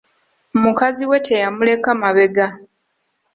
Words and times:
Mukazi 0.61 1.03
we 1.09 1.17
teyamuleka 1.27 1.89
mabega. 2.01 2.47